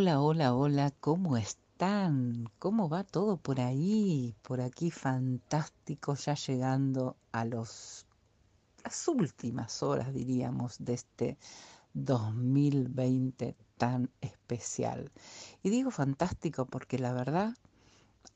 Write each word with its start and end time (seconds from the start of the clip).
Hola, 0.00 0.20
hola, 0.20 0.54
hola, 0.54 0.92
¿cómo 1.00 1.36
están? 1.36 2.48
¿Cómo 2.60 2.88
va 2.88 3.02
todo 3.02 3.36
por 3.36 3.58
ahí? 3.60 4.32
Por 4.42 4.60
aquí 4.60 4.92
fantástico, 4.92 6.14
ya 6.14 6.36
llegando 6.36 7.16
a 7.32 7.44
los 7.44 8.06
las 8.84 9.08
últimas 9.08 9.82
horas, 9.82 10.14
diríamos, 10.14 10.76
de 10.78 10.94
este 10.94 11.38
2020 11.94 13.56
tan 13.76 14.08
especial. 14.20 15.10
Y 15.64 15.70
digo 15.70 15.90
fantástico 15.90 16.64
porque 16.64 17.00
la 17.00 17.12
verdad 17.12 17.56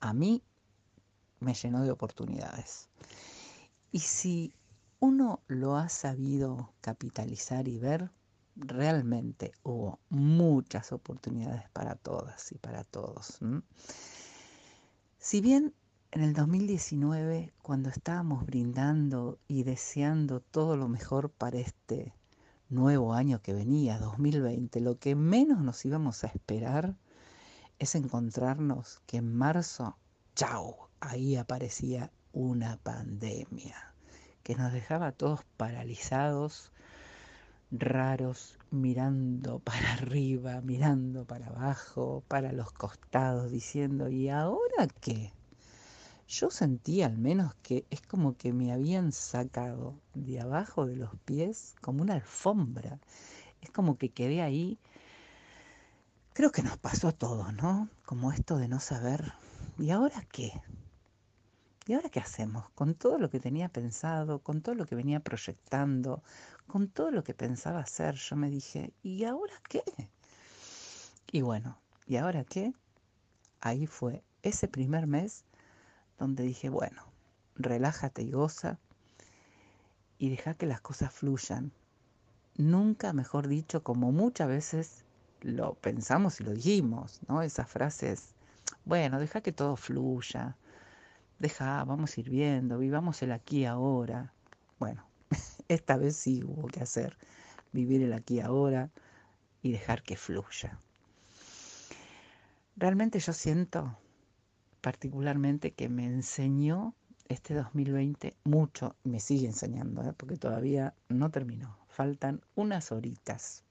a 0.00 0.14
mí 0.14 0.42
me 1.40 1.52
llenó 1.52 1.82
de 1.82 1.90
oportunidades. 1.90 2.88
Y 3.92 3.98
si 3.98 4.54
uno 4.98 5.40
lo 5.46 5.76
ha 5.76 5.90
sabido 5.90 6.72
capitalizar 6.80 7.68
y 7.68 7.78
ver, 7.78 8.10
realmente 8.60 9.52
hubo 9.62 9.98
muchas 10.08 10.92
oportunidades 10.92 11.68
para 11.70 11.94
todas 11.94 12.52
y 12.52 12.58
para 12.58 12.84
todos. 12.84 13.38
Si 15.18 15.40
bien 15.40 15.74
en 16.12 16.22
el 16.22 16.34
2019, 16.34 17.52
cuando 17.62 17.88
estábamos 17.88 18.44
brindando 18.44 19.38
y 19.46 19.62
deseando 19.62 20.40
todo 20.40 20.76
lo 20.76 20.88
mejor 20.88 21.30
para 21.30 21.58
este 21.58 22.14
nuevo 22.68 23.14
año 23.14 23.40
que 23.42 23.52
venía, 23.52 23.98
2020, 23.98 24.80
lo 24.80 24.98
que 24.98 25.14
menos 25.14 25.62
nos 25.62 25.84
íbamos 25.84 26.24
a 26.24 26.28
esperar 26.28 26.96
es 27.78 27.94
encontrarnos 27.94 29.00
que 29.06 29.18
en 29.18 29.34
marzo, 29.34 29.96
chao, 30.34 30.90
ahí 31.00 31.36
aparecía 31.36 32.12
una 32.32 32.76
pandemia 32.78 33.94
que 34.42 34.54
nos 34.54 34.72
dejaba 34.72 35.08
a 35.08 35.12
todos 35.12 35.44
paralizados, 35.56 36.72
raros, 37.70 38.58
mirando 38.70 39.58
para 39.64 39.92
arriba, 39.94 40.60
mirando 40.60 41.24
para 41.24 41.48
abajo, 41.48 42.24
para 42.28 42.52
los 42.52 42.72
costados, 42.72 43.50
diciendo, 43.50 44.08
¿y 44.08 44.28
ahora 44.28 44.88
qué? 45.00 45.32
Yo 46.28 46.50
sentí 46.50 47.02
al 47.02 47.18
menos 47.18 47.54
que 47.56 47.84
es 47.90 48.02
como 48.02 48.36
que 48.36 48.52
me 48.52 48.72
habían 48.72 49.10
sacado 49.10 49.98
de 50.14 50.40
abajo 50.40 50.86
de 50.86 50.94
los 50.94 51.10
pies 51.24 51.74
como 51.80 52.02
una 52.02 52.14
alfombra. 52.14 53.00
Es 53.60 53.70
como 53.72 53.98
que 53.98 54.10
quedé 54.10 54.40
ahí. 54.40 54.78
Creo 56.32 56.52
que 56.52 56.62
nos 56.62 56.78
pasó 56.78 57.08
a 57.08 57.12
todos, 57.12 57.52
¿no? 57.54 57.88
Como 58.06 58.30
esto 58.30 58.58
de 58.58 58.68
no 58.68 58.78
saber, 58.78 59.32
¿y 59.76 59.90
ahora 59.90 60.24
qué? 60.30 60.52
¿Y 61.88 61.94
ahora 61.94 62.08
qué 62.08 62.20
hacemos? 62.20 62.70
Con 62.76 62.94
todo 62.94 63.18
lo 63.18 63.30
que 63.30 63.40
tenía 63.40 63.68
pensado, 63.68 64.38
con 64.38 64.62
todo 64.62 64.76
lo 64.76 64.86
que 64.86 64.94
venía 64.94 65.18
proyectando, 65.18 66.22
con 66.70 66.86
todo 66.88 67.10
lo 67.10 67.24
que 67.24 67.34
pensaba 67.34 67.80
hacer, 67.80 68.14
yo 68.14 68.36
me 68.36 68.48
dije, 68.48 68.92
¿y 69.02 69.24
ahora 69.24 69.54
qué? 69.68 69.82
Y 71.32 71.40
bueno, 71.40 71.76
¿y 72.06 72.16
ahora 72.16 72.44
qué? 72.44 72.72
Ahí 73.60 73.88
fue 73.88 74.22
ese 74.42 74.68
primer 74.68 75.08
mes 75.08 75.44
donde 76.16 76.44
dije, 76.44 76.68
bueno, 76.68 77.02
relájate 77.56 78.22
y 78.22 78.30
goza 78.30 78.78
y 80.16 80.30
deja 80.30 80.54
que 80.54 80.66
las 80.66 80.80
cosas 80.80 81.12
fluyan. 81.12 81.72
Nunca, 82.56 83.12
mejor 83.12 83.48
dicho, 83.48 83.82
como 83.82 84.12
muchas 84.12 84.46
veces 84.46 85.04
lo 85.40 85.74
pensamos 85.74 86.40
y 86.40 86.44
lo 86.44 86.52
dijimos, 86.52 87.18
¿no? 87.26 87.42
Esas 87.42 87.68
frases, 87.68 88.36
bueno, 88.84 89.18
deja 89.18 89.40
que 89.40 89.50
todo 89.50 89.74
fluya, 89.74 90.56
deja, 91.40 91.82
vamos 91.82 92.16
a 92.16 92.20
ir 92.20 92.30
viendo, 92.30 92.78
vivamos 92.78 93.22
el 93.22 93.32
aquí 93.32 93.64
ahora. 93.64 94.32
Bueno, 94.78 95.09
esta 95.70 95.96
vez 95.96 96.16
sí 96.16 96.42
hubo 96.44 96.66
que 96.66 96.80
hacer, 96.80 97.16
vivir 97.72 98.02
el 98.02 98.12
aquí 98.12 98.40
ahora 98.40 98.90
y 99.62 99.70
dejar 99.70 100.02
que 100.02 100.16
fluya. 100.16 100.80
Realmente 102.76 103.20
yo 103.20 103.32
siento 103.32 103.96
particularmente 104.80 105.70
que 105.70 105.88
me 105.88 106.06
enseñó 106.06 106.94
este 107.28 107.54
2020 107.54 108.34
mucho, 108.42 108.96
me 109.04 109.20
sigue 109.20 109.46
enseñando, 109.46 110.02
¿eh? 110.02 110.12
porque 110.16 110.36
todavía 110.36 110.94
no 111.08 111.30
terminó, 111.30 111.76
faltan 111.88 112.40
unas 112.56 112.90
horitas. 112.90 113.62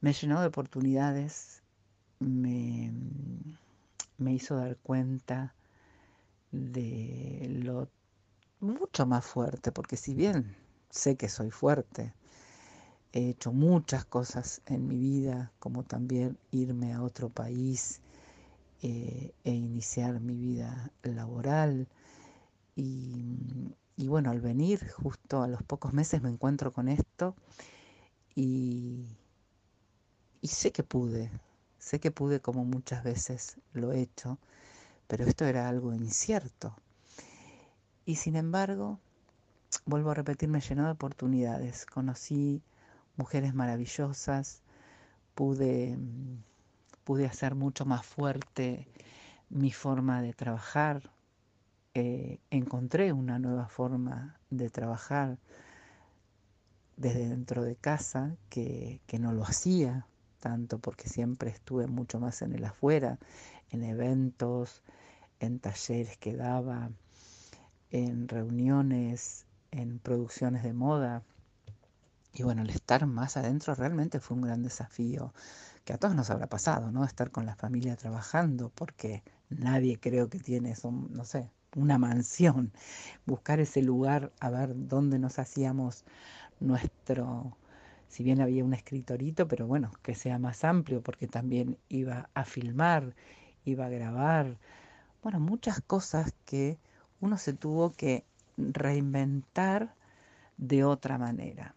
Me 0.00 0.12
llenó 0.12 0.40
de 0.40 0.46
oportunidades, 0.46 1.62
me, 2.20 2.92
me 4.18 4.32
hizo 4.34 4.54
dar 4.54 4.76
cuenta 4.76 5.54
de 6.52 7.48
lo 7.64 7.88
mucho 8.60 9.06
más 9.06 9.24
fuerte, 9.24 9.72
porque 9.72 9.96
si 9.96 10.14
bien 10.14 10.56
sé 10.90 11.16
que 11.16 11.28
soy 11.28 11.50
fuerte, 11.50 12.14
he 13.12 13.30
hecho 13.30 13.52
muchas 13.52 14.04
cosas 14.04 14.62
en 14.66 14.86
mi 14.88 14.98
vida, 14.98 15.52
como 15.58 15.82
también 15.84 16.38
irme 16.50 16.92
a 16.94 17.02
otro 17.02 17.28
país 17.30 18.00
eh, 18.82 19.32
e 19.44 19.50
iniciar 19.52 20.20
mi 20.20 20.36
vida 20.36 20.90
laboral. 21.02 21.88
Y, 22.76 24.06
bueno, 24.06 24.30
al 24.30 24.40
venir 24.40 24.90
justo 24.92 25.42
a 25.42 25.48
los 25.48 25.62
pocos 25.62 25.92
meses 25.92 26.22
me 26.22 26.28
encuentro 26.30 26.72
con 26.72 26.88
esto 26.88 27.34
y, 28.34 29.06
y 30.42 30.48
sé 30.48 30.72
que 30.72 30.82
pude, 30.82 31.30
sé 31.78 32.00
que 32.00 32.10
pude 32.10 32.40
como 32.40 32.64
muchas 32.64 33.02
veces 33.04 33.58
lo 33.72 33.92
he 33.92 34.00
hecho 34.02 34.38
pero 35.06 35.24
esto 35.24 35.44
era 35.44 35.68
algo 35.68 35.92
incierto. 35.94 36.74
Y 38.06 38.14
sin 38.14 38.36
embargo, 38.36 39.00
vuelvo 39.84 40.12
a 40.12 40.14
repetir, 40.14 40.48
me 40.48 40.60
de 40.60 40.90
oportunidades. 40.90 41.84
Conocí 41.86 42.62
mujeres 43.16 43.52
maravillosas, 43.52 44.62
pude, 45.34 45.98
pude 47.02 47.26
hacer 47.26 47.56
mucho 47.56 47.84
más 47.84 48.06
fuerte 48.06 48.86
mi 49.50 49.72
forma 49.72 50.22
de 50.22 50.32
trabajar, 50.32 51.10
eh, 51.94 52.38
encontré 52.50 53.12
una 53.12 53.40
nueva 53.40 53.68
forma 53.68 54.38
de 54.50 54.70
trabajar 54.70 55.38
desde 56.96 57.28
dentro 57.28 57.64
de 57.64 57.74
casa 57.74 58.36
que, 58.48 59.00
que 59.06 59.18
no 59.18 59.32
lo 59.32 59.42
hacía 59.42 60.06
tanto 60.38 60.78
porque 60.78 61.08
siempre 61.08 61.50
estuve 61.50 61.88
mucho 61.88 62.20
más 62.20 62.40
en 62.42 62.52
el 62.52 62.64
afuera, 62.64 63.18
en 63.70 63.82
eventos, 63.82 64.84
en 65.40 65.58
talleres 65.58 66.16
que 66.18 66.36
daba, 66.36 66.90
en 67.90 68.28
reuniones, 68.28 69.46
en 69.70 69.98
producciones 69.98 70.62
de 70.62 70.72
moda. 70.72 71.22
Y 72.32 72.42
bueno, 72.42 72.62
el 72.62 72.70
estar 72.70 73.06
más 73.06 73.36
adentro 73.36 73.74
realmente 73.74 74.20
fue 74.20 74.36
un 74.36 74.42
gran 74.42 74.62
desafío 74.62 75.32
que 75.84 75.92
a 75.92 75.98
todos 75.98 76.14
nos 76.14 76.30
habrá 76.30 76.48
pasado, 76.48 76.90
¿no? 76.90 77.04
Estar 77.04 77.30
con 77.30 77.46
la 77.46 77.54
familia 77.54 77.96
trabajando, 77.96 78.70
porque 78.74 79.22
nadie 79.50 79.98
creo 80.00 80.28
que 80.28 80.40
tiene 80.40 80.72
eso, 80.72 80.90
no 80.90 81.24
sé, 81.24 81.50
una 81.76 81.96
mansión. 81.96 82.72
Buscar 83.24 83.60
ese 83.60 83.82
lugar 83.82 84.32
a 84.40 84.50
ver 84.50 84.72
dónde 84.74 85.18
nos 85.18 85.38
hacíamos 85.38 86.04
nuestro, 86.58 87.56
si 88.08 88.24
bien 88.24 88.40
había 88.40 88.64
un 88.64 88.74
escritorito, 88.74 89.46
pero 89.46 89.66
bueno, 89.66 89.92
que 90.02 90.14
sea 90.14 90.38
más 90.38 90.64
amplio, 90.64 91.02
porque 91.02 91.28
también 91.28 91.78
iba 91.88 92.30
a 92.34 92.44
filmar, 92.44 93.14
iba 93.64 93.86
a 93.86 93.90
grabar, 93.90 94.58
bueno, 95.22 95.40
muchas 95.40 95.80
cosas 95.80 96.34
que 96.44 96.78
uno 97.26 97.38
se 97.38 97.52
tuvo 97.52 97.90
que 97.90 98.24
reinventar 98.56 99.92
de 100.58 100.84
otra 100.84 101.18
manera. 101.18 101.74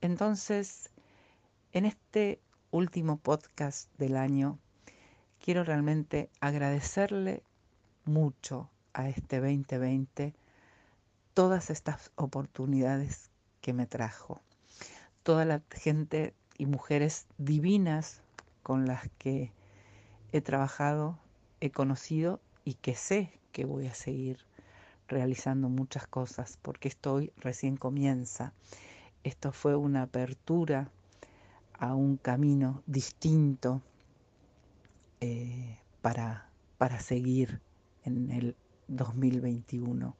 Entonces, 0.00 0.90
en 1.72 1.84
este 1.84 2.40
último 2.72 3.18
podcast 3.18 3.88
del 3.98 4.16
año, 4.16 4.58
quiero 5.38 5.62
realmente 5.62 6.28
agradecerle 6.40 7.44
mucho 8.04 8.68
a 8.94 9.08
este 9.08 9.38
2020 9.38 10.34
todas 11.34 11.70
estas 11.70 12.10
oportunidades 12.16 13.30
que 13.60 13.72
me 13.72 13.86
trajo, 13.86 14.40
toda 15.22 15.44
la 15.44 15.62
gente 15.70 16.34
y 16.56 16.66
mujeres 16.66 17.28
divinas 17.38 18.22
con 18.64 18.86
las 18.86 19.08
que 19.18 19.52
he 20.32 20.40
trabajado, 20.40 21.16
he 21.60 21.70
conocido 21.70 22.40
y 22.64 22.74
que 22.74 22.96
sé 22.96 23.38
que 23.52 23.64
voy 23.64 23.86
a 23.86 23.94
seguir 23.94 24.47
realizando 25.08 25.68
muchas 25.68 26.06
cosas 26.06 26.58
porque 26.62 26.88
esto 26.88 27.14
hoy 27.14 27.32
recién 27.38 27.76
comienza. 27.76 28.52
Esto 29.24 29.52
fue 29.52 29.74
una 29.74 30.02
apertura 30.02 30.90
a 31.78 31.94
un 31.94 32.16
camino 32.16 32.82
distinto 32.86 33.82
eh, 35.20 35.78
para, 36.00 36.48
para 36.76 37.00
seguir 37.00 37.60
en 38.04 38.30
el 38.30 38.56
2021. 38.88 40.14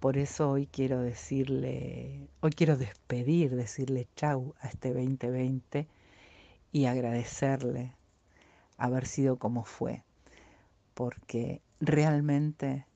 Por 0.00 0.16
eso 0.16 0.50
hoy 0.50 0.66
quiero 0.66 1.00
decirle, 1.00 2.28
hoy 2.40 2.50
quiero 2.52 2.76
despedir, 2.76 3.54
decirle 3.54 4.08
chau 4.16 4.54
a 4.60 4.68
este 4.68 4.94
2020 4.94 5.86
y 6.72 6.86
agradecerle 6.86 7.92
haber 8.78 9.06
sido 9.06 9.36
como 9.36 9.64
fue, 9.64 10.02
porque 10.94 11.60
realmente 11.80 12.86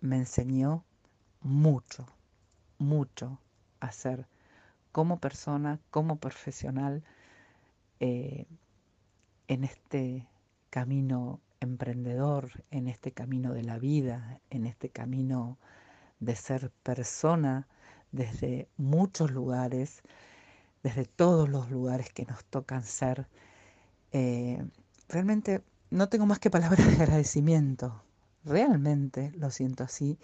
me 0.00 0.16
enseñó 0.16 0.84
mucho, 1.40 2.06
mucho 2.78 3.40
a 3.80 3.92
ser 3.92 4.26
como 4.92 5.20
persona, 5.20 5.80
como 5.90 6.16
profesional, 6.16 7.04
eh, 8.00 8.46
en 9.48 9.64
este 9.64 10.26
camino 10.70 11.40
emprendedor, 11.60 12.64
en 12.70 12.88
este 12.88 13.12
camino 13.12 13.52
de 13.52 13.62
la 13.62 13.78
vida, 13.78 14.40
en 14.50 14.66
este 14.66 14.90
camino 14.90 15.58
de 16.20 16.36
ser 16.36 16.70
persona 16.82 17.66
desde 18.12 18.68
muchos 18.76 19.30
lugares, 19.30 20.02
desde 20.82 21.04
todos 21.04 21.48
los 21.48 21.70
lugares 21.70 22.12
que 22.12 22.24
nos 22.24 22.44
tocan 22.44 22.82
ser. 22.82 23.26
Eh, 24.12 24.64
realmente 25.08 25.62
no 25.90 26.08
tengo 26.08 26.26
más 26.26 26.38
que 26.38 26.50
palabras 26.50 26.86
de 26.86 27.02
agradecimiento. 27.02 28.02
Realmente 28.46 29.32
lo 29.36 29.50
siento 29.50 29.82
así, 29.82 30.20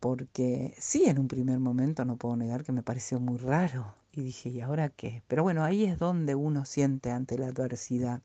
porque 0.00 0.74
sí, 0.78 1.06
en 1.06 1.18
un 1.18 1.28
primer 1.28 1.58
momento 1.58 2.04
no 2.04 2.16
puedo 2.16 2.36
negar 2.36 2.62
que 2.62 2.72
me 2.72 2.82
pareció 2.82 3.20
muy 3.20 3.38
raro. 3.38 3.94
Y 4.12 4.22
dije, 4.22 4.50
¿y 4.50 4.60
ahora 4.60 4.90
qué? 4.90 5.22
Pero 5.28 5.44
bueno, 5.44 5.64
ahí 5.64 5.84
es 5.84 5.98
donde 5.98 6.34
uno 6.34 6.66
siente 6.66 7.10
ante 7.10 7.38
la 7.38 7.46
adversidad, 7.46 8.20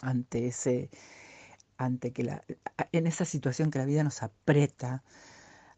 ante 0.00 0.48
ese, 0.48 0.90
ante 1.78 2.10
que 2.10 2.24
la, 2.24 2.42
en 2.90 3.06
esa 3.06 3.24
situación 3.24 3.70
que 3.70 3.78
la 3.78 3.84
vida 3.84 4.02
nos 4.02 4.24
aprieta, 4.24 5.04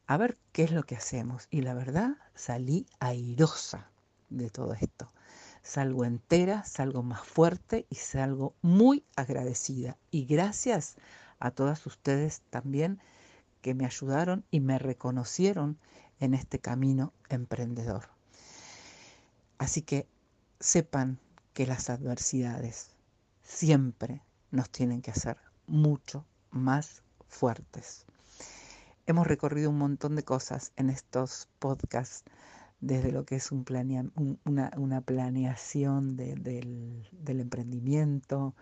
a 0.07 0.17
ver 0.17 0.39
qué 0.53 0.63
es 0.63 0.73
lo 0.73 0.85
que 0.85 0.97
hacemos. 0.97 1.49
Y 1.51 1.61
la 1.61 1.75
verdad, 1.75 2.17
salí 2.35 2.87
airosa 2.99 3.91
de 4.31 4.49
todo 4.49 4.73
esto. 4.73 5.13
Salgo 5.63 6.07
entera, 6.07 6.65
salgo 6.65 7.03
más 7.03 7.27
fuerte 7.27 7.87
y 7.91 7.97
salgo 7.97 8.55
muy 8.63 9.05
agradecida. 9.17 9.99
Y 10.11 10.25
gracias 10.25 10.97
a 11.41 11.51
todas 11.51 11.87
ustedes 11.87 12.43
también 12.51 13.01
que 13.61 13.75
me 13.75 13.87
ayudaron 13.87 14.45
y 14.51 14.61
me 14.61 14.79
reconocieron 14.79 15.79
en 16.21 16.35
este 16.35 16.59
camino 16.59 17.13
emprendedor. 17.29 18.09
Así 19.59 19.83
que 19.83 20.07
sepan 20.61 21.19
que 21.55 21.67
las 21.67 21.91
adversidades 21.91 22.91
siempre 23.43 24.23
nos 24.51 24.71
tienen 24.71 25.03
que 25.03 25.11
hacer 25.11 25.37
mucho 25.67 26.25
más 26.51 27.03
fuertes. 27.29 28.07
Hemos 29.07 29.27
recorrido 29.27 29.71
un 29.71 29.79
montón 29.79 30.17
de 30.17 30.23
cosas 30.23 30.73
en 30.77 30.91
estos 30.91 31.49
podcasts, 31.59 32.25
desde 32.81 33.11
lo 33.11 33.25
que 33.25 33.37
es 33.37 33.51
un 33.51 33.65
una, 34.45 35.01
planeación 35.01 36.17
del, 36.17 37.07
emprendimiento, 37.27 38.55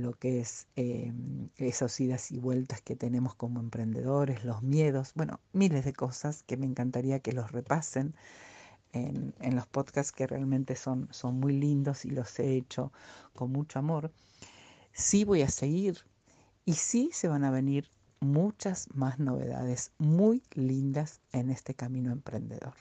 lo 0.00 0.14
que 0.14 0.40
es 0.40 0.66
eh, 0.76 1.12
esas 1.56 1.98
idas 2.00 2.30
y 2.32 2.38
vueltas 2.38 2.80
que 2.82 2.96
tenemos 2.96 3.34
como 3.34 3.60
emprendedores, 3.60 4.44
los 4.44 4.62
miedos, 4.62 5.12
bueno, 5.14 5.40
miles 5.52 5.84
de 5.84 5.92
cosas 5.92 6.42
que 6.44 6.56
me 6.56 6.66
encantaría 6.66 7.20
que 7.20 7.32
los 7.32 7.52
repasen 7.52 8.14
en, 8.92 9.34
en 9.40 9.56
los 9.56 9.66
podcasts 9.66 10.12
que 10.12 10.26
realmente 10.26 10.76
son, 10.76 11.08
son 11.12 11.38
muy 11.38 11.52
lindos 11.52 12.04
y 12.04 12.10
los 12.10 12.38
he 12.38 12.56
hecho 12.56 12.92
con 13.34 13.52
mucho 13.52 13.78
amor. 13.78 14.12
Sí 14.92 15.24
voy 15.24 15.42
a 15.42 15.48
seguir 15.48 15.98
y 16.64 16.74
sí 16.74 17.10
se 17.12 17.28
van 17.28 17.44
a 17.44 17.50
venir 17.50 17.90
muchas 18.20 18.88
más 18.94 19.18
novedades 19.18 19.92
muy 19.98 20.42
lindas 20.54 21.20
en 21.32 21.50
este 21.50 21.74
camino 21.74 22.12
emprendedor. 22.12 22.74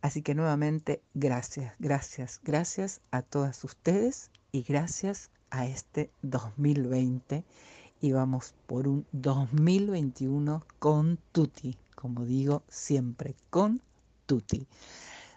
Así 0.00 0.22
que 0.22 0.34
nuevamente, 0.34 1.02
gracias, 1.14 1.74
gracias, 1.78 2.40
gracias 2.44 3.00
a 3.10 3.22
todas 3.22 3.64
ustedes 3.64 4.30
y 4.52 4.62
gracias 4.62 5.30
a 5.50 5.66
este 5.66 6.10
2020 6.22 7.44
y 8.00 8.12
vamos 8.12 8.54
por 8.66 8.86
un 8.86 9.06
2021 9.12 10.64
con 10.78 11.18
Tutti, 11.32 11.76
como 11.94 12.24
digo 12.24 12.62
siempre, 12.68 13.34
con 13.50 13.82
Tutti. 14.26 14.66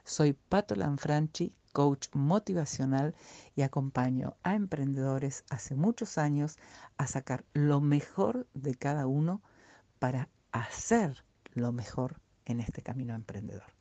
Soy 0.03 0.33
Pato 0.33 0.75
Lanfranchi, 0.75 1.53
coach 1.71 2.07
motivacional 2.13 3.15
y 3.55 3.61
acompaño 3.61 4.35
a 4.43 4.55
emprendedores 4.55 5.43
hace 5.49 5.75
muchos 5.75 6.17
años 6.17 6.57
a 6.97 7.07
sacar 7.07 7.45
lo 7.53 7.81
mejor 7.81 8.47
de 8.53 8.75
cada 8.75 9.07
uno 9.07 9.41
para 9.99 10.29
hacer 10.51 11.23
lo 11.53 11.71
mejor 11.71 12.19
en 12.45 12.59
este 12.59 12.81
camino 12.81 13.15
emprendedor. 13.15 13.73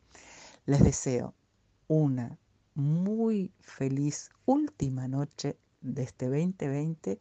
Les 0.67 0.83
deseo 0.83 1.35
una 1.89 2.39
muy 2.75 3.53
feliz 3.61 4.31
última 4.47 5.09
noche 5.09 5.59
de 5.81 6.03
este 6.03 6.27
2020 6.27 7.19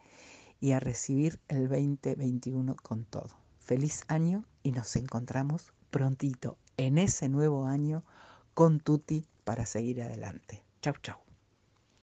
y 0.60 0.72
a 0.72 0.80
recibir 0.80 1.40
el 1.48 1.70
2021 1.70 2.76
con 2.82 3.06
todo. 3.06 3.30
Feliz 3.60 4.04
año 4.08 4.46
y 4.64 4.72
nos 4.72 4.96
encontramos 4.96 5.74
prontito 5.90 6.58
en 6.78 6.98
ese 6.98 7.30
nuevo 7.30 7.66
año 7.66 8.04
con 8.54 8.80
Tuti 8.80 9.26
para 9.44 9.66
seguir 9.66 10.02
adelante. 10.02 10.64
Chau, 10.82 10.94
chau. 11.02 11.29